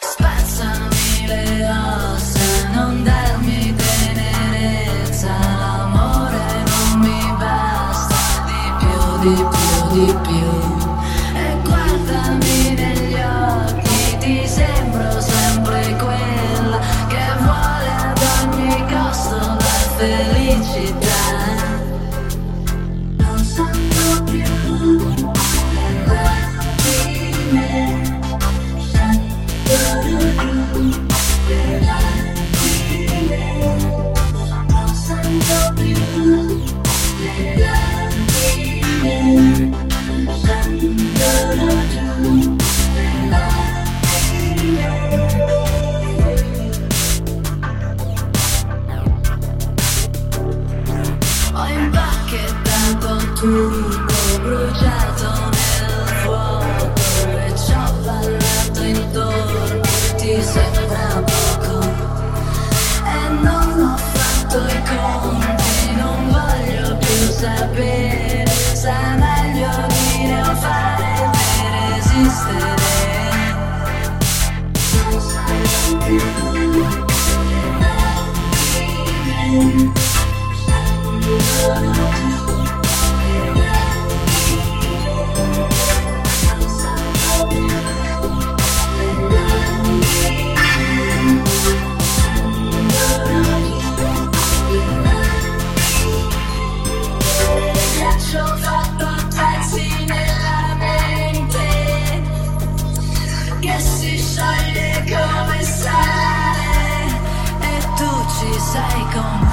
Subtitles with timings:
[0.00, 10.12] Spazzami le ossa, non darmi tenerezza, l'amore non mi basta, di più, di più, di
[10.28, 10.63] più.
[52.34, 56.92] Impacchettato tutto, bruciato nel fuoco
[57.30, 59.80] e ci ho ballato intorno,
[60.16, 61.80] ti sembra poco.
[63.04, 71.30] E non ho fatto i conti, non voglio più sapere, sa meglio dire o fare
[71.30, 72.02] per
[109.14, 109.43] gone.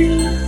[0.00, 0.47] 아!